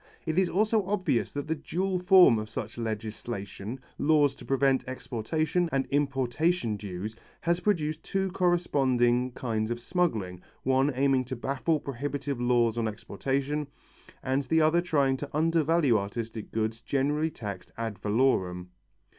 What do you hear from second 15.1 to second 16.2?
to undervalue